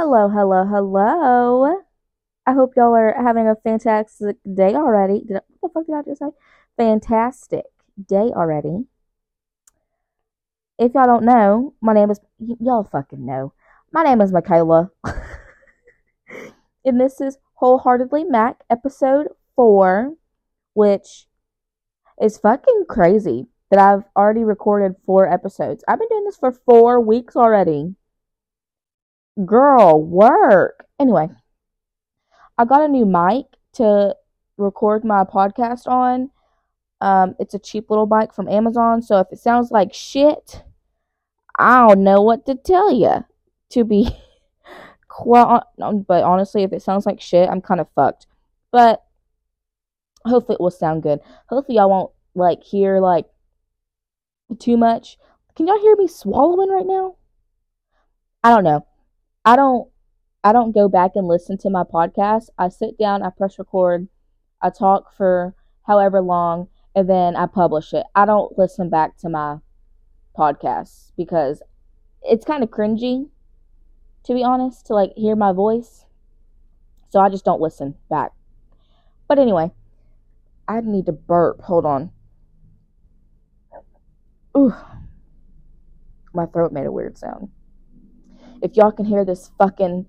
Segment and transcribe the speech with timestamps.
[0.00, 1.82] Hello, hello, hello.
[2.46, 5.26] I hope y'all are having a fantastic day already.
[5.28, 6.30] I, what the fuck did I just say?
[6.76, 7.64] Fantastic
[8.06, 8.86] day already.
[10.78, 13.54] If y'all don't know, my name is y- y'all fucking know.
[13.92, 14.92] My name is Michaela.
[16.84, 19.26] and this is Wholeheartedly Mac episode
[19.56, 20.14] 4,
[20.74, 21.26] which
[22.22, 25.82] is fucking crazy that I've already recorded 4 episodes.
[25.88, 27.96] I've been doing this for 4 weeks already.
[29.44, 30.86] Girl, work.
[30.98, 31.28] Anyway,
[32.56, 34.16] I got a new mic to
[34.56, 36.30] record my podcast on.
[37.00, 40.64] Um, it's a cheap little mic from Amazon, so if it sounds like shit,
[41.56, 43.24] I don't know what to tell you.
[43.72, 44.08] To be
[45.08, 48.26] quite, but honestly, if it sounds like shit, I'm kind of fucked.
[48.72, 49.04] But
[50.24, 51.20] hopefully, it will sound good.
[51.48, 53.26] Hopefully, y'all won't like hear like
[54.58, 55.18] too much.
[55.54, 57.16] Can y'all hear me swallowing right now?
[58.42, 58.87] I don't know.
[59.48, 59.88] I don't
[60.44, 62.50] I don't go back and listen to my podcast.
[62.58, 64.06] I sit down, I press record,
[64.60, 65.54] I talk for
[65.86, 68.04] however long, and then I publish it.
[68.14, 69.56] I don't listen back to my
[70.36, 71.62] podcasts because
[72.22, 73.30] it's kind of cringy,
[74.24, 76.04] to be honest, to like hear my voice.
[77.08, 78.32] So I just don't listen back.
[79.28, 79.72] But anyway,
[80.68, 81.62] I need to burp.
[81.62, 82.10] Hold on.
[84.54, 84.74] Ooh.
[86.34, 87.48] My throat made a weird sound
[88.62, 90.06] if y'all can hear this fucking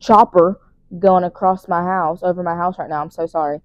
[0.00, 0.60] chopper
[0.98, 3.60] going across my house, over my house right now, I'm so sorry.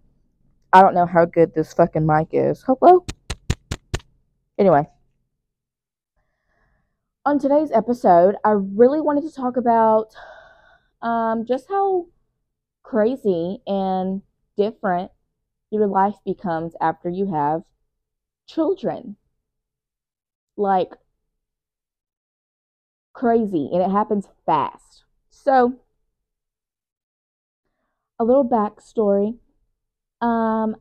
[0.74, 2.64] I don't know how good this fucking mic is.
[2.66, 3.06] Hello?
[4.58, 4.88] Anyway.
[7.26, 10.16] On today's episode, I really wanted to talk about
[11.02, 12.08] um, just how
[12.84, 14.22] crazy and
[14.56, 15.12] different
[15.72, 17.64] your life becomes after you have
[18.48, 19.18] children.
[20.56, 20.92] Like,
[23.18, 25.04] crazy and it happens fast.
[25.30, 25.80] So,
[28.20, 29.38] a little backstory.
[30.22, 30.76] Um,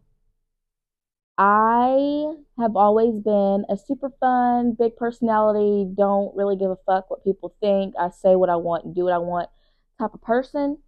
[1.39, 7.25] I have always been a super fun, big personality, don't really give a fuck what
[7.25, 7.95] people think.
[7.99, 9.51] I say what I want and do what I want
[9.99, 10.79] type of person.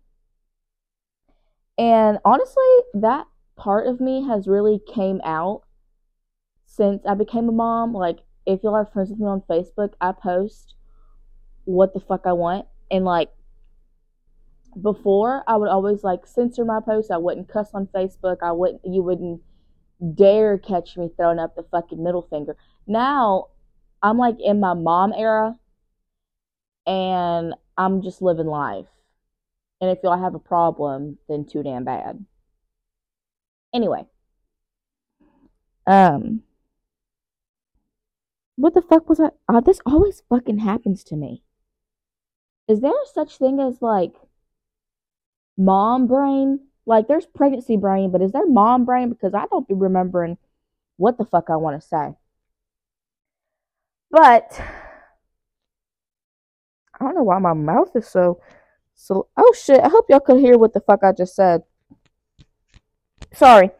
[1.76, 2.64] And honestly,
[2.94, 5.62] that part of me has really came out
[6.66, 7.92] since I became a mom.
[7.92, 10.74] Like, if y'all are friends with me on Facebook, I post
[11.68, 12.66] what the fuck I want.
[12.90, 13.30] And like
[14.80, 17.10] before, I would always like censor my posts.
[17.10, 18.38] I wouldn't cuss on Facebook.
[18.42, 18.80] I wouldn't.
[18.84, 19.42] You wouldn't
[20.14, 22.56] dare catch me throwing up the fucking middle finger.
[22.86, 23.48] Now
[24.02, 25.56] I'm like in my mom era,
[26.86, 28.86] and I'm just living life.
[29.80, 32.24] And if y'all have a problem, then too damn bad.
[33.74, 34.06] Anyway,
[35.86, 36.42] um,
[38.56, 39.30] what the fuck was I?
[39.48, 41.42] Uh, this always fucking happens to me
[42.68, 44.12] is there such thing as like
[45.56, 46.60] mom brain?
[46.86, 49.08] Like there's pregnancy brain, but is there mom brain?
[49.08, 50.38] Because I don't be remembering
[50.96, 52.14] what the fuck I want to say.
[54.10, 54.60] But
[57.00, 58.40] I don't know why my mouth is so
[58.94, 59.80] so oh shit.
[59.80, 61.62] I hope y'all could hear what the fuck I just said.
[63.32, 63.70] Sorry.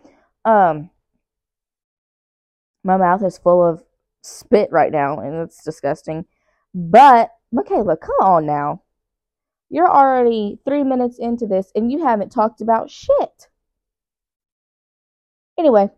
[0.44, 0.91] Um
[2.84, 3.82] my mouth is full of
[4.22, 6.25] spit right now and it's disgusting.
[6.75, 8.82] But Michaela, come on now.
[9.70, 13.48] You're already three minutes into this and you haven't talked about shit.
[15.59, 15.91] Anyway,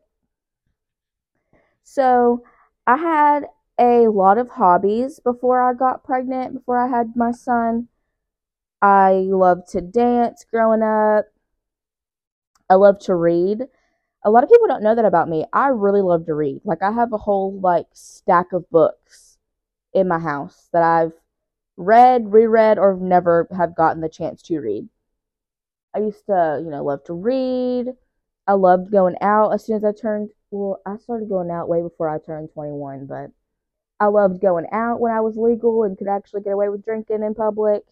[1.83, 2.43] so
[2.87, 3.45] I had
[3.79, 7.89] a lot of hobbies before I got pregnant, before I had my son.
[8.83, 11.27] I loved to dance growing up.
[12.69, 13.65] I love to read.
[14.25, 15.47] A lot of people don't know that about me.
[15.53, 16.61] I really love to read.
[16.65, 19.39] Like I have a whole like stack of books
[19.93, 21.15] in my house that I've
[21.81, 24.89] read, reread, or never have gotten the chance to read.
[25.95, 27.89] I used to, you know, love to read.
[28.47, 31.83] I loved going out as soon as I turned, well, I started going out way
[31.83, 33.31] before I turned 21, but
[33.99, 37.23] I loved going out when I was legal and could actually get away with drinking
[37.23, 37.83] in public.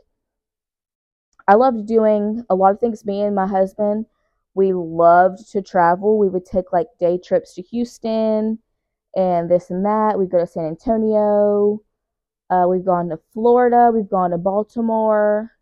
[1.46, 3.06] I loved doing a lot of things.
[3.06, 4.06] Me and my husband,
[4.54, 6.18] we loved to travel.
[6.18, 8.58] We would take like day trips to Houston
[9.16, 10.18] and this and that.
[10.18, 11.80] We'd go to San Antonio.
[12.50, 13.90] Uh, we've gone to Florida.
[13.92, 15.52] We've gone to Baltimore.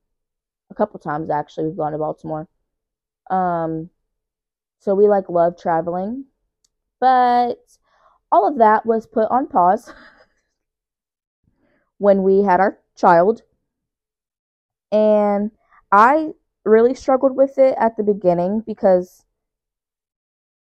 [0.70, 2.48] A couple times actually, we've gone to Baltimore.
[3.30, 3.90] Um,
[4.78, 6.26] so we like love traveling,
[7.00, 7.58] but
[8.30, 9.92] all of that was put on pause
[11.98, 13.42] when we had our child,
[14.92, 15.50] and
[15.90, 16.30] I
[16.64, 19.24] really struggled with it at the beginning because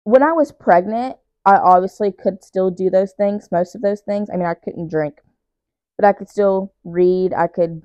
[0.04, 4.30] when I was pregnant, I obviously could still do those things, most of those things.
[4.32, 5.20] I mean, I couldn't drink
[5.98, 7.34] but I could still read.
[7.34, 7.82] I could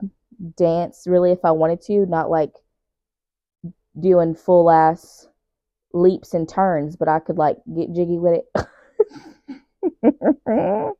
[0.56, 2.52] dance really if I wanted to, not like
[3.98, 5.28] doing full ass
[5.92, 8.66] leaps and turns, but I could like get jiggy with it.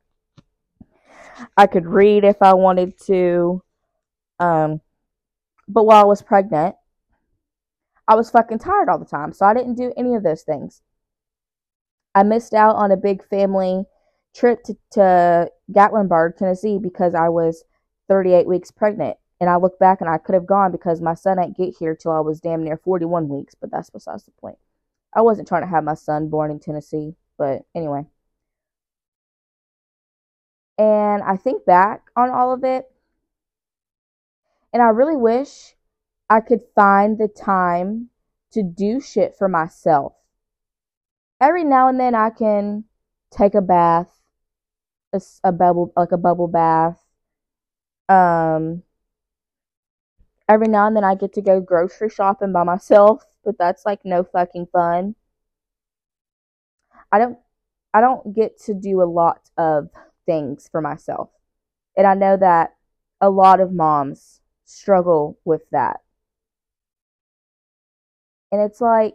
[1.56, 3.62] I could read if I wanted to.
[4.38, 4.80] Um,
[5.68, 6.76] but while I was pregnant,
[8.08, 10.82] I was fucking tired all the time, so I didn't do any of those things.
[12.14, 13.84] I missed out on a big family
[14.34, 17.64] trip to, to Gatlinburg, Tennessee, because I was
[18.08, 19.16] 38 weeks pregnant.
[19.40, 21.94] And I look back and I could have gone because my son didn't get here
[21.94, 24.58] till I was damn near 41 weeks, but that's besides the point.
[25.14, 28.04] I wasn't trying to have my son born in Tennessee, but anyway.
[30.76, 32.90] And I think back on all of it,
[34.72, 35.74] and I really wish
[36.28, 38.10] I could find the time
[38.52, 40.14] to do shit for myself.
[41.40, 42.84] Every now and then I can
[43.30, 44.19] take a bath,
[45.12, 46.98] a, a bubble like a bubble bath.
[48.08, 48.82] Um
[50.48, 54.00] every now and then I get to go grocery shopping by myself, but that's like
[54.04, 55.14] no fucking fun.
[57.12, 57.38] I don't
[57.94, 59.90] I don't get to do a lot of
[60.26, 61.30] things for myself.
[61.96, 62.76] And I know that
[63.20, 66.00] a lot of moms struggle with that.
[68.52, 69.14] And it's like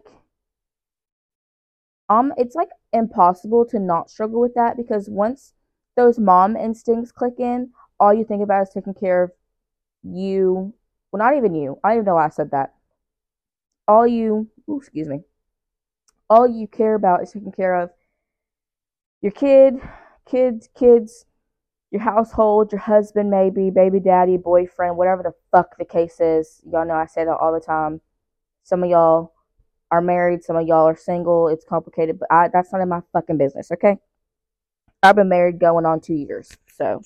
[2.10, 5.54] um it's like impossible to not struggle with that because once
[5.96, 9.32] those mom instincts click in, all you think about is taking care of
[10.04, 10.74] you.
[11.12, 11.80] Well, not even you.
[11.84, 12.74] I don't even know why I said that.
[13.88, 15.22] All you, ooh, excuse me.
[16.30, 17.92] All you care about is taking care of
[19.22, 19.76] your kid,
[20.26, 21.26] kids, kids,
[21.92, 26.62] your household, your husband, maybe, baby daddy, boyfriend, whatever the fuck the case is.
[26.70, 28.02] Y'all know I say that all the time.
[28.64, 29.34] Some of y'all
[29.92, 31.48] are married, some of y'all are single.
[31.48, 33.98] It's complicated, but I, that's none of my fucking business, okay?
[35.06, 36.50] I've been married going on two years.
[36.76, 37.02] So,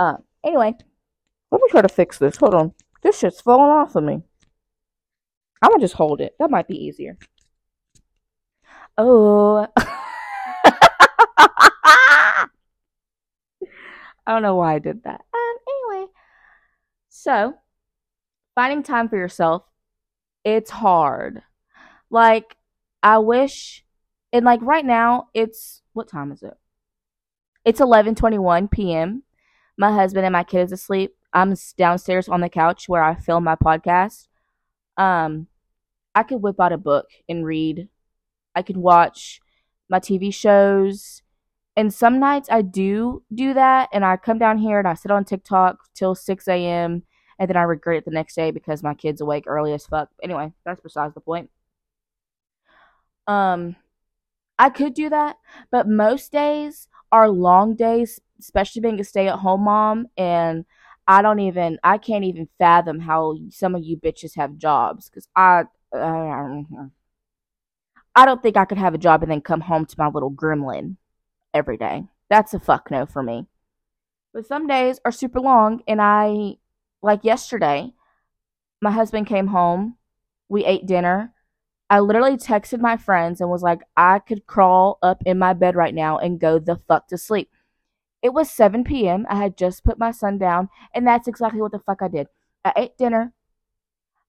[0.00, 0.74] um, anyway,
[1.52, 2.36] let me try to fix this.
[2.36, 2.74] Hold on.
[3.02, 4.22] This shit's falling off of me.
[5.62, 6.34] I'm gonna just hold it.
[6.38, 7.16] That might be easier.
[8.96, 9.66] Oh.
[14.26, 15.24] I don't know why I did that.
[15.32, 16.06] Um, anyway,
[17.08, 17.54] so
[18.54, 19.62] finding time for yourself,
[20.44, 21.42] it's hard.
[22.10, 22.56] Like,
[23.02, 23.84] I wish,
[24.32, 26.54] and like right now, it's what time is it?
[27.64, 29.22] It's 11:21 p.m.
[29.76, 31.14] My husband and my kid is asleep.
[31.32, 34.28] I'm downstairs on the couch where I film my podcast.
[34.96, 35.48] Um,
[36.14, 37.88] I could whip out a book and read.
[38.54, 39.40] I could watch
[39.88, 41.22] my TV shows.
[41.76, 45.12] And some nights I do do that, and I come down here and I sit
[45.12, 47.04] on TikTok till 6 a.m.
[47.38, 50.08] and then I regret it the next day because my kid's awake early as fuck.
[50.20, 51.50] Anyway, that's besides the point.
[53.28, 53.76] Um,
[54.58, 55.36] I could do that,
[55.70, 60.06] but most days are long days, especially being a stay at home mom.
[60.16, 60.64] And
[61.06, 65.28] I don't even, I can't even fathom how some of you bitches have jobs because
[65.34, 66.62] I, uh,
[68.14, 70.30] I don't think I could have a job and then come home to my little
[70.30, 70.96] gremlin
[71.54, 72.04] every day.
[72.28, 73.46] That's a fuck no for me.
[74.34, 76.56] But some days are super long, and I,
[77.00, 77.92] like yesterday,
[78.82, 79.96] my husband came home.
[80.48, 81.32] We ate dinner.
[81.90, 85.74] I literally texted my friends and was like, I could crawl up in my bed
[85.74, 87.50] right now and go the fuck to sleep.
[88.22, 89.26] It was 7 p.m.
[89.30, 92.26] I had just put my son down, and that's exactly what the fuck I did.
[92.64, 93.32] I ate dinner.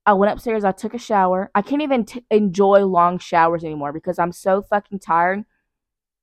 [0.05, 0.63] I went upstairs.
[0.63, 1.51] I took a shower.
[1.53, 5.43] I can't even t- enjoy long showers anymore because I'm so fucking tired.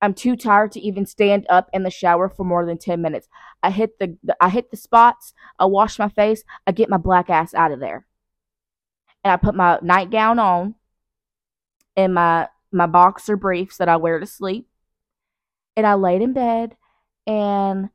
[0.01, 3.29] I'm too tired to even stand up in the shower for more than 10 minutes.
[3.63, 5.35] I hit the, the I hit the spots.
[5.59, 6.45] I wash my face.
[6.67, 8.07] I get my black ass out of there.
[9.25, 10.77] And I put my nightgown on
[11.97, 14.69] and my my boxer briefs that I wear to sleep.
[15.77, 16.77] And I laid in bed
[17.27, 17.91] and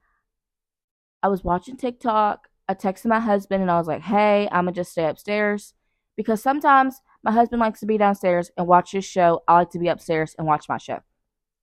[1.24, 2.48] I was watching TikTok.
[2.68, 5.74] I texted my husband and I was like, "Hey, I'm gonna just stay upstairs
[6.16, 9.44] because sometimes my husband likes to be downstairs and watch his show.
[9.48, 11.00] I like to be upstairs and watch my show."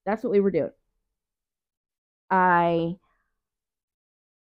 [0.05, 0.71] That's what we were doing.
[2.29, 2.97] I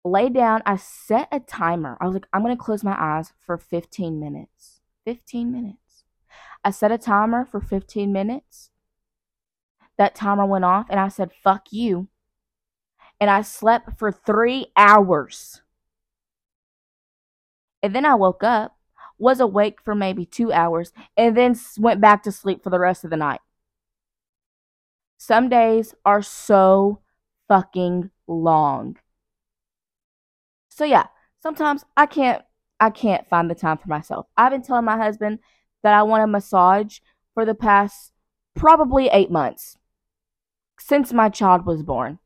[0.03, 0.61] lay down.
[0.65, 1.97] I set a timer.
[2.01, 5.86] I was like, "I'm gonna close my eyes for 15 minutes." 15 minutes.
[6.63, 8.71] I set a timer for 15 minutes.
[9.97, 12.07] That timer went off, and I said, fuck you.
[13.19, 15.61] And I slept for three hours.
[17.81, 18.77] And then I woke up,
[19.17, 23.03] was awake for maybe two hours, and then went back to sleep for the rest
[23.03, 23.39] of the night.
[25.17, 27.01] Some days are so
[27.47, 28.97] fucking long.
[30.69, 31.07] So yeah,
[31.41, 32.43] sometimes I can't
[32.79, 34.27] I can't find the time for myself.
[34.37, 35.39] I've been telling my husband
[35.83, 36.99] that I want a massage
[37.33, 38.11] for the past
[38.55, 39.77] probably eight months
[40.79, 42.19] since my child was born.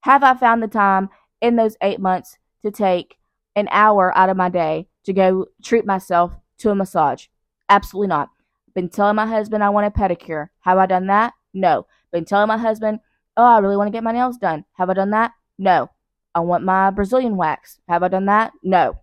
[0.00, 1.10] Have I found the time
[1.40, 3.18] in those eight months to take
[3.56, 7.26] an hour out of my day to go treat myself to a massage.
[7.68, 8.30] Absolutely not.
[8.74, 10.48] Been telling my husband I want a pedicure.
[10.60, 11.34] Have I done that?
[11.52, 11.86] No.
[12.12, 13.00] Been telling my husband,
[13.36, 14.64] oh, I really want to get my nails done.
[14.74, 15.32] Have I done that?
[15.58, 15.90] No.
[16.34, 17.80] I want my Brazilian wax.
[17.88, 18.52] Have I done that?
[18.62, 19.00] No.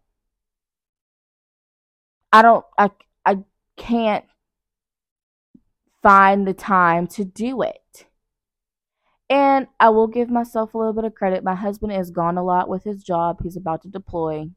[2.32, 2.90] I don't, I,
[3.26, 3.40] I
[3.80, 4.26] can't
[6.04, 8.06] find the time to do it.
[9.30, 11.44] And I will give myself a little bit of credit.
[11.44, 13.40] My husband is gone a lot with his job.
[13.42, 14.50] He's about to deploy.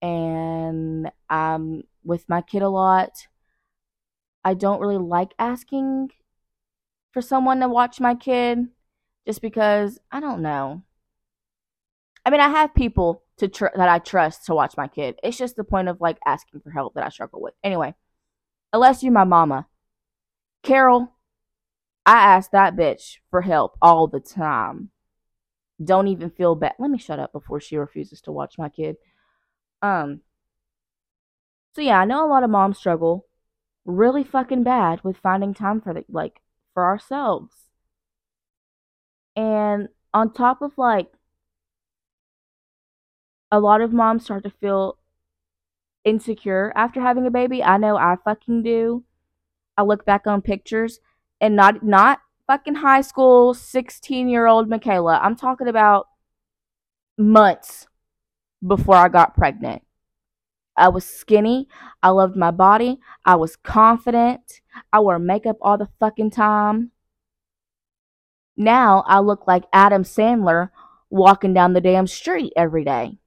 [0.00, 3.28] And I'm with my kid a lot.
[4.44, 6.10] I don't really like asking
[7.12, 8.66] for someone to watch my kid
[9.26, 10.82] just because I don't know.
[12.24, 15.18] I mean, I have people to tr- that I trust to watch my kid.
[15.22, 17.54] It's just the point of like asking for help that I struggle with.
[17.62, 17.94] Anyway,
[18.72, 19.66] unless you're my mama,
[20.62, 21.12] Carol,
[22.04, 24.90] I ask that bitch for help all the time.
[25.82, 26.74] Don't even feel bad.
[26.78, 28.96] Let me shut up before she refuses to watch my kid.
[29.80, 30.20] Um.
[31.74, 33.26] So yeah, I know a lot of moms struggle
[33.84, 36.40] really fucking bad with finding time for the like
[36.74, 37.54] for ourselves.
[39.34, 41.08] And on top of like
[43.52, 44.98] a lot of moms start to feel
[46.04, 47.62] insecure after having a baby.
[47.62, 49.04] I know I fucking do.
[49.76, 50.98] I look back on pictures
[51.40, 55.20] and not not fucking high school 16 year old Michaela.
[55.22, 56.08] I'm talking about
[57.18, 57.86] months
[58.66, 59.82] before I got pregnant.
[60.74, 61.68] I was skinny.
[62.02, 62.98] I loved my body.
[63.26, 64.62] I was confident.
[64.92, 66.90] I wore makeup all the fucking time.
[68.56, 70.70] Now I look like Adam Sandler
[71.10, 73.18] walking down the damn street every day.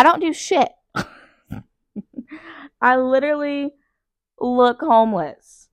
[0.00, 0.70] I don't do shit.
[2.80, 3.74] I literally
[4.40, 5.68] look homeless.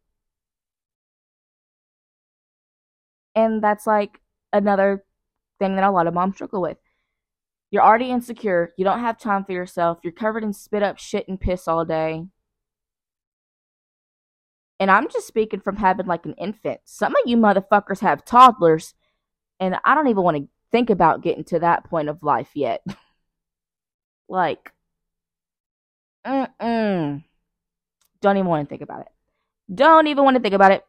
[3.34, 4.20] And that's like
[4.52, 5.06] another
[5.60, 6.76] thing that a lot of moms struggle with.
[7.72, 8.74] You're already insecure.
[8.78, 10.00] You don't have time for yourself.
[10.04, 12.26] You're covered in spit up shit and piss all day.
[14.78, 16.82] And I'm just speaking from having like an infant.
[16.84, 18.94] Some of you motherfuckers have toddlers,
[19.58, 22.84] and I don't even want to think about getting to that point of life yet.
[24.28, 24.72] like,
[26.26, 27.24] mm-mm.
[28.22, 29.08] Don't even want to think about it.
[29.74, 30.84] Don't even want to think about it.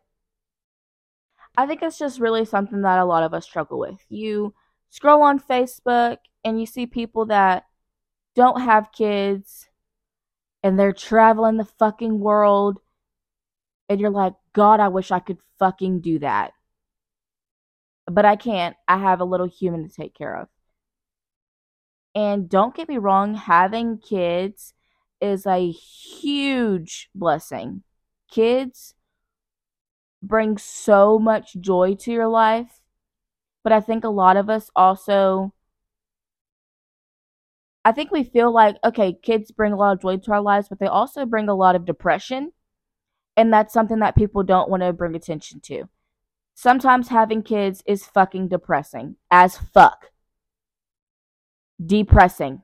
[1.57, 4.01] I think it's just really something that a lot of us struggle with.
[4.09, 4.55] You
[4.91, 7.65] scroll on Facebook and you see people that
[8.35, 9.69] don't have kids
[10.63, 12.79] and they're traveling the fucking world
[13.89, 16.53] and you're like, God, I wish I could fucking do that.
[18.07, 18.77] But I can't.
[18.87, 20.49] I have a little human to take care of.
[22.15, 24.75] And don't get me wrong, having kids
[25.21, 27.83] is a huge blessing.
[28.31, 28.95] Kids
[30.23, 32.81] bring so much joy to your life.
[33.63, 35.53] But I think a lot of us also
[37.85, 40.69] I think we feel like okay, kids bring a lot of joy to our lives,
[40.69, 42.53] but they also bring a lot of depression.
[43.37, 45.89] And that's something that people don't want to bring attention to.
[46.55, 50.11] Sometimes having kids is fucking depressing as fuck.
[51.85, 52.63] Depressing.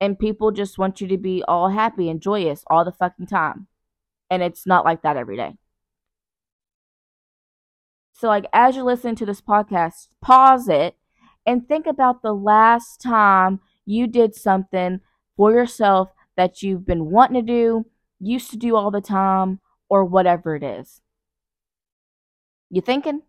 [0.00, 3.68] And people just want you to be all happy and joyous all the fucking time.
[4.30, 5.56] And it's not like that every day.
[8.12, 10.96] So, like, as you're listening to this podcast, pause it
[11.46, 15.00] and think about the last time you did something
[15.36, 17.86] for yourself that you've been wanting to do,
[18.20, 21.00] used to do all the time, or whatever it is.
[22.70, 23.22] You thinking?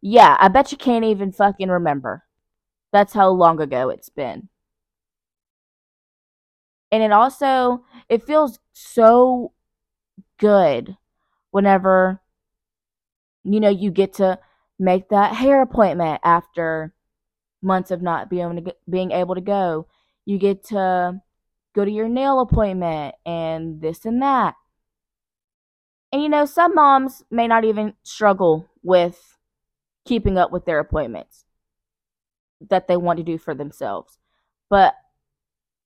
[0.00, 2.25] Yeah, I bet you can't even fucking remember.
[2.96, 4.48] That's how long ago it's been.
[6.90, 9.52] And it also it feels so
[10.38, 10.96] good
[11.50, 12.22] whenever
[13.44, 14.38] you know, you get to
[14.78, 16.94] make that hair appointment after
[17.62, 19.88] months of not being, to, being able to go.
[20.24, 21.20] You get to
[21.74, 24.54] go to your nail appointment and this and that.
[26.12, 29.36] And you know, some moms may not even struggle with
[30.06, 31.45] keeping up with their appointments
[32.60, 34.18] that they want to do for themselves.
[34.68, 34.94] But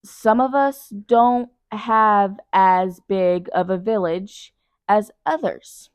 [0.05, 4.55] some of us don't have as big of a village
[4.89, 5.91] as others.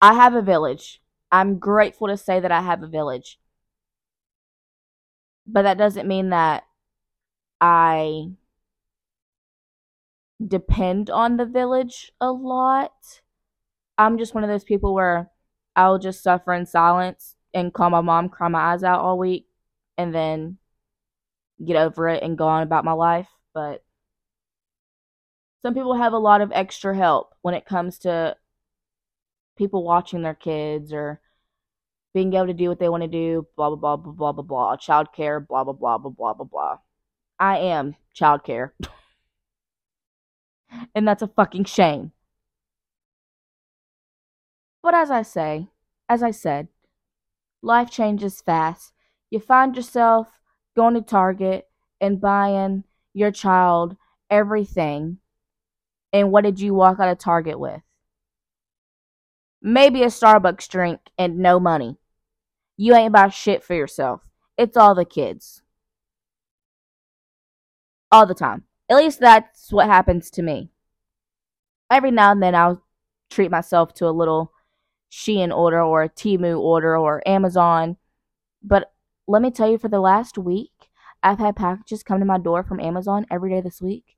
[0.00, 1.00] I have a village.
[1.32, 3.38] I'm grateful to say that I have a village.
[5.46, 6.64] But that doesn't mean that
[7.60, 8.28] I
[10.46, 13.20] depend on the village a lot.
[13.98, 15.30] I'm just one of those people where
[15.76, 19.46] I'll just suffer in silence and call my mom, cry my eyes out all week,
[19.96, 20.58] and then
[21.64, 23.28] get over it and go on about my life.
[23.54, 23.84] But
[25.62, 28.36] some people have a lot of extra help when it comes to
[29.56, 31.20] people watching their kids or
[32.12, 34.44] being able to do what they want to do, blah blah blah blah blah blah
[34.44, 36.78] blah, child care, blah blah blah blah blah blah blah.
[37.38, 38.74] I am child care.
[40.94, 42.12] and that's a fucking shame.
[44.82, 45.68] But as I say,
[46.08, 46.68] as I said,
[47.64, 48.92] life changes fast.
[49.30, 50.28] You find yourself
[50.76, 51.66] going to Target
[52.00, 53.96] and buying your child
[54.30, 55.18] everything.
[56.12, 57.80] And what did you walk out of Target with?
[59.62, 61.96] Maybe a Starbucks drink and no money.
[62.76, 64.20] You ain't buy shit for yourself.
[64.58, 65.62] It's all the kids.
[68.12, 68.64] All the time.
[68.90, 70.70] At least that's what happens to me.
[71.90, 72.82] Every now and then I'll
[73.30, 74.52] treat myself to a little
[75.14, 77.96] Shein order or a Temu order or Amazon.
[78.62, 78.92] But
[79.28, 80.72] let me tell you, for the last week,
[81.22, 84.16] I've had packages come to my door from Amazon every day this week,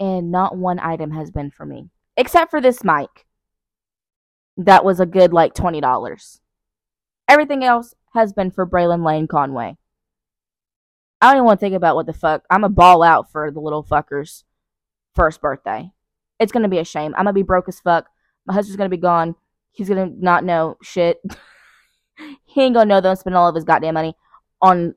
[0.00, 1.90] and not one item has been for me.
[2.16, 3.24] Except for this mic.
[4.56, 6.40] That was a good like $20.
[7.28, 9.76] Everything else has been for Braylon Lane Conway.
[11.20, 12.42] I don't even want to think about what the fuck.
[12.50, 14.44] I'm a ball out for the little fucker's
[15.14, 15.92] first birthday.
[16.40, 17.14] It's gonna be a shame.
[17.14, 18.08] I'm gonna be broke as fuck.
[18.44, 19.36] My husband's gonna be gone.
[19.72, 21.20] He's gonna not know shit.
[22.44, 24.14] he ain't gonna know that I'm spending all of his goddamn money
[24.60, 24.94] on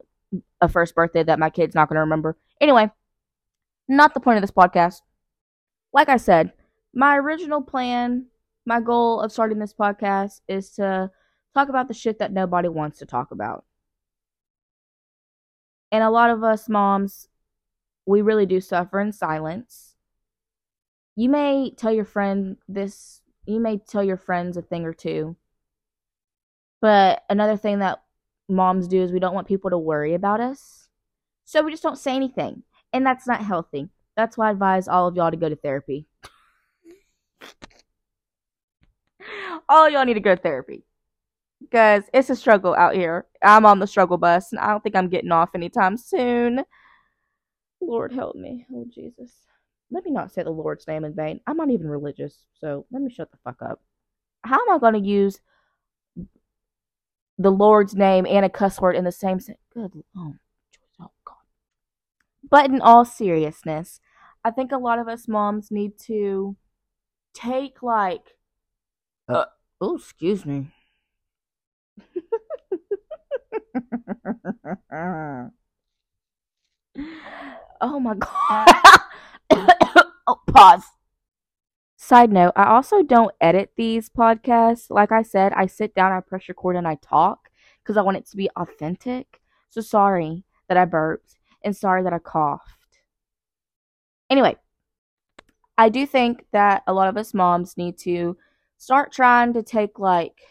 [0.62, 2.38] a first birthday that my kid's not gonna remember.
[2.62, 2.90] Anyway,
[3.88, 5.02] not the point of this podcast.
[5.94, 6.54] Like I said,
[6.94, 8.28] my original plan,
[8.66, 11.12] my goal of starting this podcast is to
[11.54, 13.66] talk about the shit that nobody wants to talk about.
[15.92, 17.30] And a lot of us moms,
[18.06, 19.96] we really do suffer in silence.
[21.16, 25.36] You may tell your friend this, you may tell your friends a thing or two.
[26.82, 28.02] But another thing that
[28.48, 30.88] moms do is we don't want people to worry about us.
[31.46, 32.64] So we just don't say anything.
[32.94, 33.90] And that's not healthy.
[34.16, 36.08] That's why I advise all of y'all to go to therapy.
[39.70, 40.84] all y'all need to go to therapy
[41.62, 43.26] because it's a struggle out here.
[43.44, 46.64] I'm on the struggle bus, and I don't think I'm getting off anytime soon.
[47.82, 48.66] Lord help me.
[48.74, 49.45] Oh, Jesus.
[49.92, 51.40] Let me not say the Lord's name in vain.
[51.46, 53.82] I'm not even religious, so let me shut the fuck up.
[54.44, 55.40] How am I going to use
[57.38, 59.64] the Lord's name and a cuss word in the same sentence?
[59.74, 59.92] Good.
[60.18, 60.34] Oh,
[61.02, 61.36] oh, God.
[62.50, 64.00] But in all seriousness,
[64.44, 66.56] I think a lot of us moms need to
[67.34, 68.36] take, like,
[69.28, 69.46] uh,
[69.82, 70.72] oh, excuse me
[77.82, 79.00] oh my god.
[80.28, 80.84] oh, pause.
[81.98, 84.90] Side note, I also don't edit these podcasts.
[84.90, 87.50] Like I said, I sit down, I press record, and I talk
[87.82, 89.42] because I want it to be authentic.
[89.70, 93.00] So sorry that I burped and sorry that I coughed.
[94.30, 94.56] Anyway,
[95.78, 98.38] I do think that a lot of us moms need to
[98.78, 100.42] start trying to take like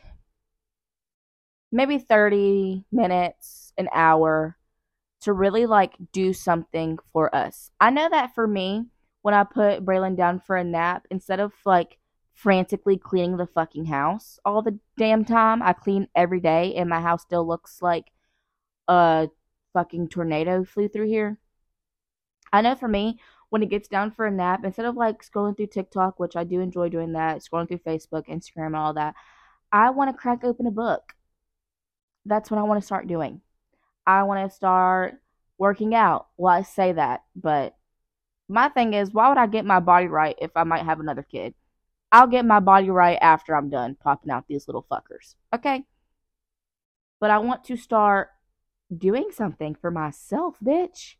[1.72, 4.56] maybe 30 minutes, an hour
[5.24, 7.70] to really like do something for us.
[7.80, 8.86] I know that for me,
[9.22, 11.98] when I put Braylon down for a nap, instead of like
[12.34, 17.00] frantically cleaning the fucking house all the damn time, I clean every day and my
[17.00, 18.06] house still looks like
[18.88, 19.28] a
[19.72, 21.38] fucking tornado flew through here.
[22.52, 23.18] I know for me,
[23.50, 26.44] when it gets down for a nap, instead of like scrolling through TikTok, which I
[26.44, 29.14] do enjoy doing that, scrolling through Facebook, Instagram, all that,
[29.72, 31.14] I want to crack open a book
[32.24, 33.40] that's what I want to start doing.
[34.06, 35.20] I want to start
[35.58, 36.26] working out.
[36.36, 37.76] Well, I say that, but
[38.48, 41.22] my thing is, why would I get my body right if I might have another
[41.22, 41.54] kid?
[42.12, 45.34] I'll get my body right after I'm done popping out these little fuckers.
[45.52, 45.84] Okay?
[47.20, 48.28] But I want to start
[48.96, 51.16] doing something for myself, bitch.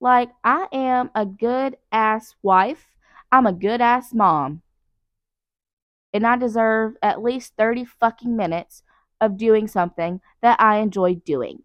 [0.00, 2.86] Like, I am a good ass wife.
[3.30, 4.62] I'm a good ass mom.
[6.12, 8.82] And I deserve at least 30 fucking minutes
[9.20, 11.62] of doing something that I enjoy doing.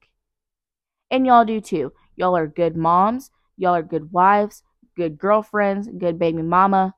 [1.09, 1.93] And y'all do too.
[2.15, 4.63] Y'all are good moms, y'all are good wives,
[4.95, 6.95] good girlfriends, good baby mama.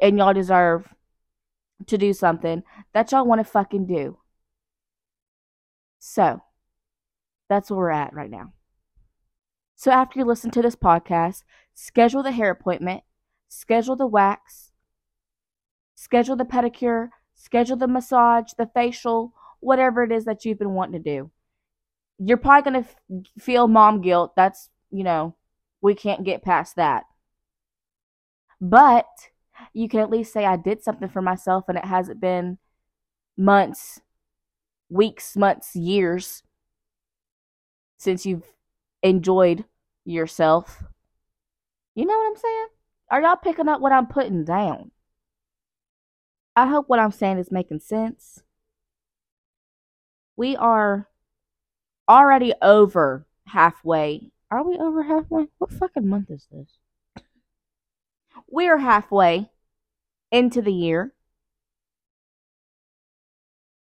[0.00, 0.94] And y'all deserve
[1.86, 4.18] to do something that y'all want to fucking do.
[5.98, 6.40] So,
[7.48, 8.52] that's where we're at right now.
[9.76, 11.42] So, after you listen to this podcast,
[11.74, 13.02] schedule the hair appointment,
[13.48, 14.72] schedule the wax,
[15.94, 21.02] schedule the pedicure, schedule the massage, the facial, whatever it is that you've been wanting
[21.02, 21.30] to do.
[22.22, 24.34] You're probably going to f- feel mom guilt.
[24.36, 25.34] That's, you know,
[25.80, 27.04] we can't get past that.
[28.60, 29.06] But
[29.72, 32.58] you can at least say, I did something for myself and it hasn't been
[33.36, 34.00] months,
[34.90, 36.42] weeks, months, years
[37.98, 38.46] since you've
[39.02, 39.64] enjoyed
[40.04, 40.82] yourself.
[41.94, 42.66] You know what I'm saying?
[43.10, 44.90] Are y'all picking up what I'm putting down?
[46.54, 48.42] I hope what I'm saying is making sense.
[50.36, 51.08] We are
[52.10, 54.32] already over halfway.
[54.50, 55.46] Are we over halfway?
[55.58, 56.76] What fucking month is this?
[58.48, 59.50] We're halfway
[60.32, 61.14] into the year.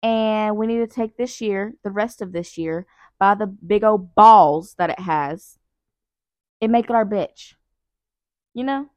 [0.04, 2.86] And we need to take this year, the rest of this year,
[3.18, 5.58] by the big old balls that it has
[6.62, 7.54] and make it our bitch.
[8.54, 8.90] You know?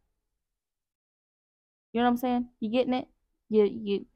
[1.93, 2.49] You know what I'm saying?
[2.61, 3.07] You getting it?
[3.49, 4.07] You you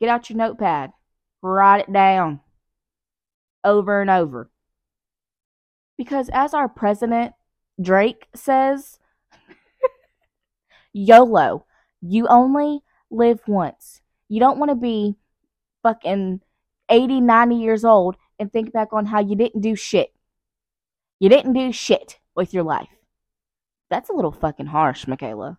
[0.00, 0.92] get out your notepad.
[1.42, 2.40] Write it down.
[3.62, 4.50] Over and over.
[6.00, 7.34] Because as our president
[7.78, 8.98] Drake says,
[10.94, 11.66] YOLO.
[12.00, 14.00] You only live once.
[14.26, 15.16] You don't want to be
[15.82, 16.40] fucking
[16.88, 20.14] 80, 90 years old and think back on how you didn't do shit.
[21.18, 22.88] You didn't do shit with your life.
[23.90, 25.58] That's a little fucking harsh, Michaela.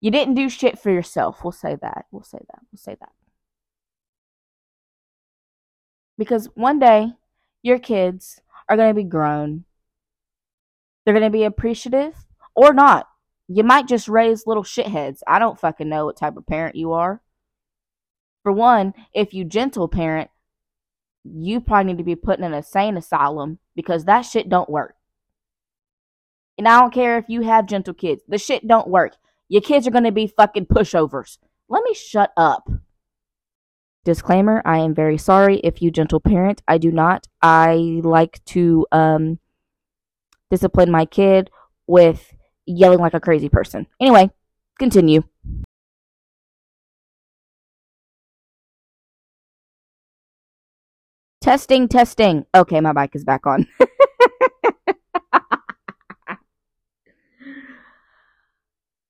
[0.00, 1.42] You didn't do shit for yourself.
[1.42, 2.06] We'll say that.
[2.12, 2.60] We'll say that.
[2.70, 3.10] We'll say that.
[6.16, 7.14] Because one day,
[7.60, 8.40] your kids
[8.72, 9.64] are going to be grown.
[11.04, 12.14] They're going to be appreciative
[12.54, 13.06] or not.
[13.48, 15.18] You might just raise little shitheads.
[15.26, 17.20] I don't fucking know what type of parent you are.
[18.42, 20.30] For one, if you gentle parent,
[21.22, 24.94] you probably need to be put in an insane asylum because that shit don't work.
[26.56, 28.22] And I don't care if you have gentle kids.
[28.26, 29.16] The shit don't work.
[29.48, 31.36] Your kids are going to be fucking pushovers.
[31.68, 32.68] Let me shut up.
[34.04, 36.60] Disclaimer, I am very sorry if you gentle parent.
[36.66, 37.28] I do not.
[37.40, 39.38] I like to um
[40.50, 41.50] discipline my kid
[41.86, 42.34] with
[42.66, 43.86] yelling like a crazy person.
[44.00, 44.30] Anyway,
[44.78, 45.22] continue.
[51.40, 52.44] Testing, testing.
[52.54, 53.66] Okay, my bike is back on.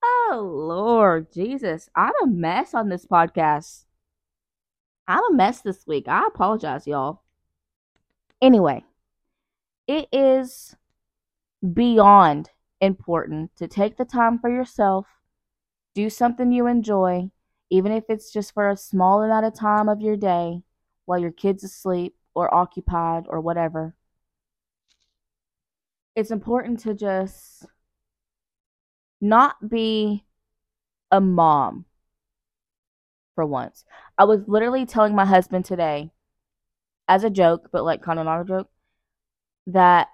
[0.03, 1.89] oh, Lord Jesus.
[1.95, 3.85] I'm a mess on this podcast.
[5.07, 6.09] I'm a mess this week.
[6.09, 7.23] I apologize, y'all.
[8.41, 8.85] Anyway,
[9.87, 10.75] it is
[11.73, 15.07] beyond important to take the time for yourself,
[15.95, 17.31] do something you enjoy,
[17.71, 20.63] even if it's just for a small amount of time of your day
[21.05, 23.95] while your kid's asleep or occupied or whatever.
[26.15, 27.65] It's important to just
[29.21, 30.25] not be
[31.11, 31.87] a mom
[33.35, 33.85] for once.
[34.19, 36.11] I was literally telling my husband today,
[37.09, 38.71] as a joke, but like kind of not a joke,
[39.67, 40.09] that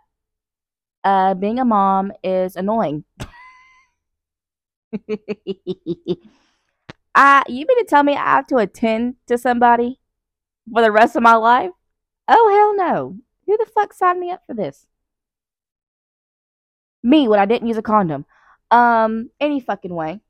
[1.05, 3.05] uh, being a mom is annoying.
[7.15, 10.01] I, you mean to tell me I have to attend to somebody
[10.73, 11.71] for the rest of my life?
[12.29, 13.17] Oh, hell no.
[13.47, 14.87] Who the fuck signed me up for this?
[17.03, 18.25] Me, when I didn't use a condom.
[18.71, 20.21] Um, any fucking way.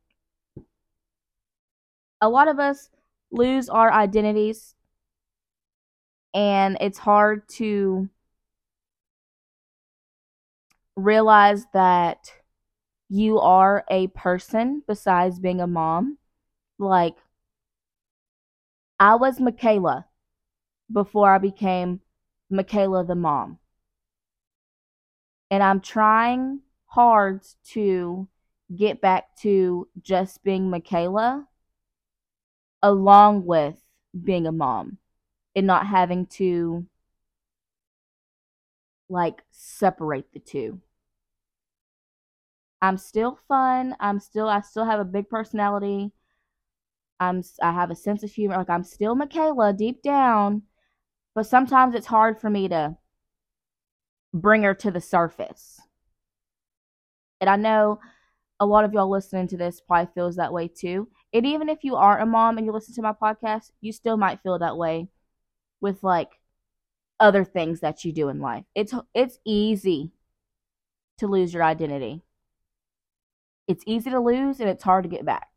[2.20, 2.90] A lot of us
[3.30, 4.74] lose our identities,
[6.34, 8.08] and it's hard to
[10.96, 12.32] realize that
[13.08, 16.18] you are a person besides being a mom.
[16.78, 17.16] Like,
[19.00, 20.06] I was Michaela
[20.92, 22.00] before I became
[22.50, 23.58] Michaela the mom.
[25.50, 28.28] And I'm trying hard to
[28.74, 31.46] get back to just being Michaela
[32.82, 33.76] along with
[34.24, 34.98] being a mom
[35.54, 36.86] and not having to
[39.08, 40.80] like separate the two.
[42.80, 43.96] I'm still fun.
[43.98, 46.12] I'm still I still have a big personality.
[47.18, 48.56] I'm I have a sense of humor.
[48.56, 50.62] Like I'm still Michaela deep down,
[51.34, 52.96] but sometimes it's hard for me to
[54.32, 55.80] bring her to the surface.
[57.40, 58.00] And I know
[58.60, 61.08] a lot of y'all listening to this probably feels that way too.
[61.32, 64.16] And even if you aren't a mom and you listen to my podcast, you still
[64.16, 65.08] might feel that way
[65.80, 66.40] with like
[67.20, 68.64] other things that you do in life.
[68.74, 70.12] It's it's easy
[71.18, 72.22] to lose your identity.
[73.66, 75.48] It's easy to lose and it's hard to get back.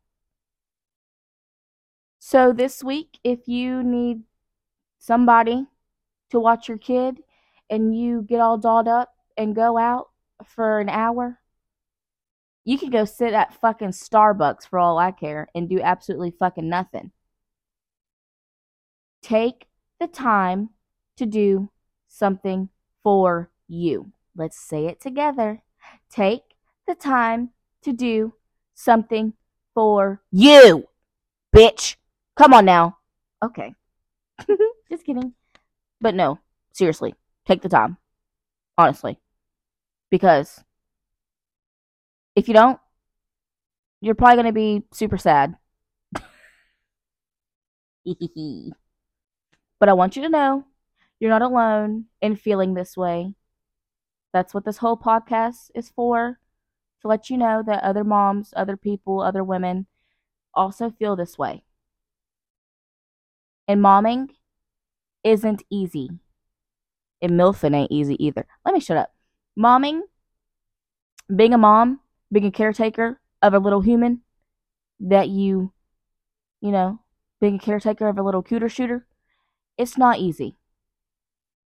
[2.18, 4.22] So this week if you need
[4.98, 5.66] somebody
[6.30, 7.20] to watch your kid
[7.68, 10.10] and you get all dolled up and go out
[10.44, 11.38] for an hour,
[12.64, 16.68] you can go sit at fucking Starbucks for all I care and do absolutely fucking
[16.68, 17.10] nothing.
[19.22, 19.66] Take
[19.98, 20.70] the time
[21.16, 21.70] to do
[22.08, 22.68] something
[23.02, 24.12] for you.
[24.36, 25.62] Let's say it together.
[26.10, 26.42] Take
[26.86, 27.50] the time
[27.82, 28.34] to do
[28.74, 29.34] something
[29.74, 30.88] for you,
[31.54, 31.96] bitch.
[32.36, 32.98] Come on now.
[33.44, 33.74] Okay.
[34.90, 35.34] Just kidding.
[36.00, 36.38] But no,
[36.72, 37.14] seriously,
[37.46, 37.96] take the time.
[38.78, 39.18] Honestly.
[40.10, 40.62] Because
[42.34, 42.78] if you don't,
[44.00, 45.56] you're probably going to be super sad.
[49.78, 50.64] but I want you to know
[51.20, 53.34] You're not alone in feeling this way.
[54.32, 56.40] That's what this whole podcast is for
[57.02, 59.86] to let you know that other moms, other people, other women
[60.54, 61.62] also feel this way.
[63.68, 64.30] And momming
[65.24, 66.10] isn't easy.
[67.20, 68.46] And MILFing ain't easy either.
[68.64, 69.14] Let me shut up.
[69.58, 70.00] Momming,
[71.34, 72.00] being a mom,
[72.32, 74.22] being a caretaker of a little human
[75.00, 75.72] that you,
[76.60, 76.98] you know,
[77.40, 79.06] being a caretaker of a little cooter shooter,
[79.76, 80.56] it's not easy.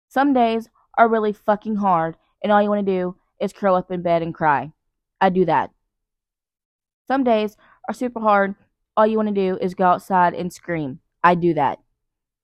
[0.08, 3.90] Some days are really fucking hard, and all you want to do is curl up
[3.90, 4.72] in bed and cry.
[5.20, 5.70] I do that.
[7.06, 7.56] Some days
[7.88, 8.54] are super hard.
[8.96, 11.00] All you want to do is go outside and scream.
[11.22, 11.78] I do that.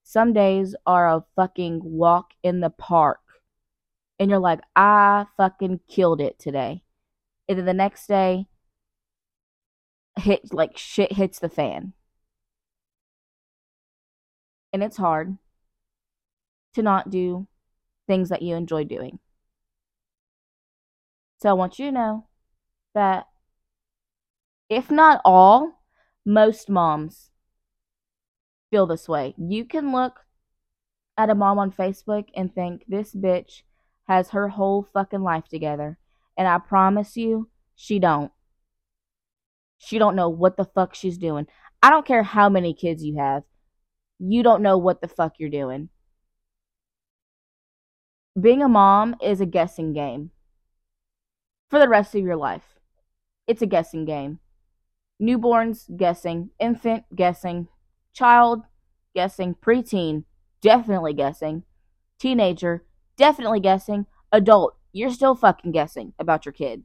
[0.03, 3.19] Some days are a fucking walk in the park.
[4.19, 6.84] And you're like, I fucking killed it today.
[7.47, 8.47] Then the next day,
[10.17, 11.93] hit like shit hits the fan.
[14.73, 15.37] And it's hard
[16.73, 17.47] to not do
[18.07, 19.19] things that you enjoy doing.
[21.41, 22.27] So I want you to know
[22.93, 23.27] that
[24.69, 25.81] if not all,
[26.25, 27.29] most moms
[28.71, 29.35] feel this way.
[29.37, 30.21] You can look
[31.17, 33.61] at a mom on Facebook and think this bitch
[34.07, 35.97] has her whole fucking life together.
[36.37, 38.31] And I promise you, she don't.
[39.77, 41.47] She don't know what the fuck she's doing.
[41.81, 43.43] I don't care how many kids you have.
[44.19, 45.89] You don't know what the fuck you're doing.
[48.39, 50.31] Being a mom is a guessing game
[51.69, 52.79] for the rest of your life.
[53.47, 54.39] It's a guessing game.
[55.21, 56.49] Newborns, guessing.
[56.59, 57.67] Infant, guessing.
[58.13, 58.63] Child,
[59.13, 59.55] guessing.
[59.55, 60.23] Preteen,
[60.61, 61.63] definitely guessing.
[62.19, 62.85] Teenager,
[63.17, 64.05] definitely guessing.
[64.31, 66.81] Adult, you're still fucking guessing about your kid.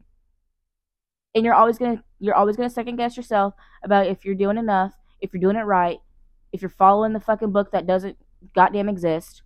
[1.32, 4.94] And you're always gonna you're always gonna second guess yourself about if you're doing enough,
[5.20, 5.98] if you're doing it right,
[6.52, 8.16] if you're following the fucking book that doesn't
[8.52, 9.42] goddamn exist.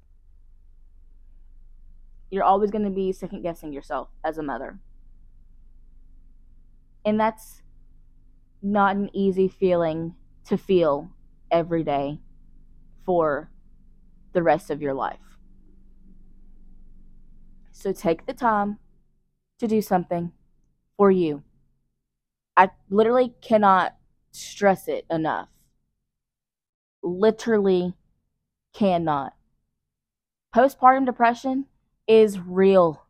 [2.30, 4.78] You're always gonna be second guessing yourself as a mother.
[7.04, 7.60] And that's
[8.62, 10.14] not an easy feeling
[10.46, 11.10] to feel
[11.50, 12.18] every day
[13.04, 13.50] for
[14.32, 15.33] the rest of your life.
[17.76, 18.78] So take the time
[19.58, 20.32] to do something
[20.96, 21.42] for you.
[22.56, 23.96] I literally cannot
[24.30, 25.48] stress it enough.
[27.02, 27.94] Literally
[28.72, 29.34] cannot.
[30.54, 31.66] Postpartum depression
[32.06, 33.04] is real.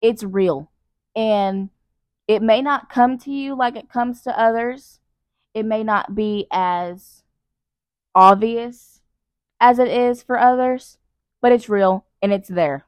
[0.00, 0.70] It's real.
[1.16, 1.70] And
[2.28, 5.00] it may not come to you like it comes to others.
[5.54, 7.24] It may not be as
[8.14, 9.00] obvious
[9.58, 10.98] as it is for others,
[11.44, 12.86] but it's real and it's there.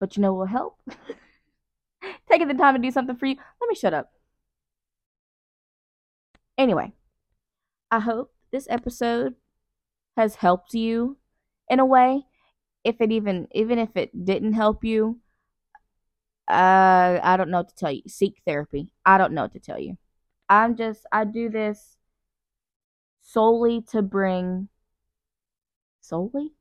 [0.00, 0.80] But you know what will help?
[2.28, 3.36] Taking the time to do something for you.
[3.60, 4.10] Let me shut up.
[6.58, 6.92] Anyway,
[7.92, 9.36] I hope this episode
[10.16, 11.18] has helped you
[11.70, 12.24] in a way.
[12.82, 15.20] If it even even if it didn't help you,
[16.48, 18.02] uh, I don't know what to tell you.
[18.08, 18.92] Seek therapy.
[19.06, 19.96] I don't know what to tell you.
[20.48, 21.96] I'm just, I do this
[23.20, 24.68] solely to bring.
[26.08, 26.52] Solely?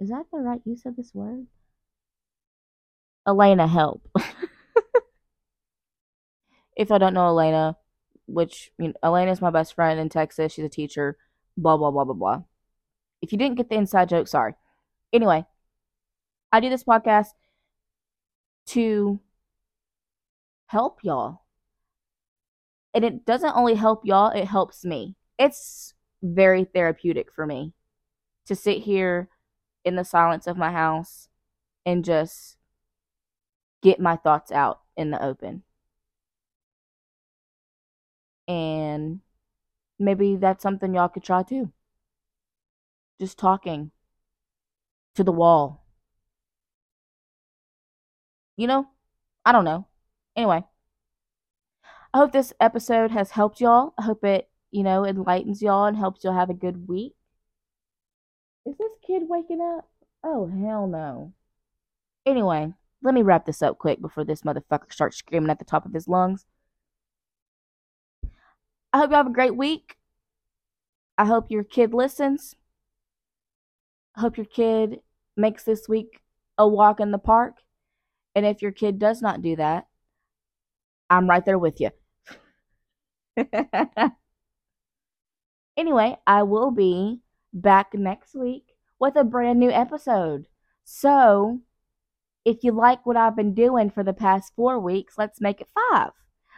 [0.00, 1.48] Is that the right use of this word?
[3.28, 4.08] Elena, help.
[6.74, 7.76] if I don't know Elena,
[8.26, 11.18] which you know, Elena is my best friend in Texas, she's a teacher,
[11.58, 12.42] blah, blah, blah, blah, blah.
[13.20, 14.54] If you didn't get the inside joke, sorry.
[15.12, 15.44] Anyway,
[16.50, 17.28] I do this podcast
[18.68, 19.20] to
[20.68, 21.42] help y'all.
[22.94, 25.16] And it doesn't only help y'all, it helps me.
[25.38, 27.74] It's very therapeutic for me
[28.46, 29.28] to sit here
[29.84, 31.28] in the silence of my house
[31.86, 32.56] and just
[33.82, 35.62] get my thoughts out in the open.
[38.46, 39.20] And
[39.98, 41.72] maybe that's something y'all could try too.
[43.20, 43.90] Just talking
[45.14, 45.84] to the wall
[48.56, 48.86] you know?
[49.44, 49.86] I don't know.
[50.36, 50.64] Anyway,
[52.12, 53.94] I hope this episode has helped y'all.
[53.98, 57.14] I hope it, you know, enlightens y'all and helps y'all have a good week.
[59.14, 59.88] Kid waking up?
[60.24, 61.32] Oh, hell no.
[62.26, 65.86] Anyway, let me wrap this up quick before this motherfucker starts screaming at the top
[65.86, 66.46] of his lungs.
[68.92, 69.98] I hope you have a great week.
[71.16, 72.56] I hope your kid listens.
[74.16, 74.98] I hope your kid
[75.36, 76.20] makes this week
[76.58, 77.58] a walk in the park.
[78.34, 79.86] And if your kid does not do that,
[81.08, 81.90] I'm right there with you.
[85.76, 87.20] anyway, I will be
[87.52, 88.63] back next week
[88.98, 90.46] with a brand new episode.
[90.84, 91.60] So,
[92.44, 95.68] if you like what I've been doing for the past four weeks, let's make it
[95.74, 96.10] five.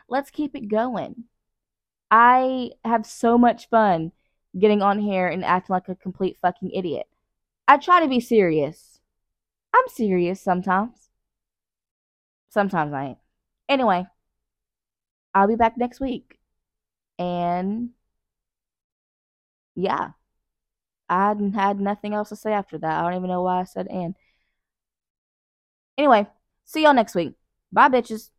[0.08, 1.24] Let's keep it going.
[2.10, 4.12] I have so much fun
[4.58, 7.06] getting on here and acting like a complete fucking idiot.
[7.68, 9.00] I try to be serious.
[9.74, 11.10] I'm serious sometimes.
[12.48, 13.18] Sometimes I ain't.
[13.68, 14.06] Anyway,
[15.34, 16.38] I'll be back next week.
[17.18, 17.90] And
[19.74, 20.10] yeah,
[21.08, 22.98] I had nothing else to say after that.
[22.98, 24.14] I don't even know why I said and.
[25.98, 26.26] Anyway,
[26.64, 27.34] see y'all next week.
[27.72, 28.30] Bye, bitches.